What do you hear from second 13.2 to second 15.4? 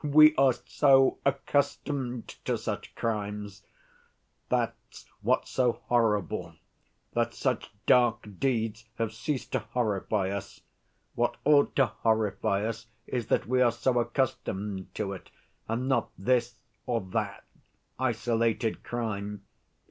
that we are so accustomed to it,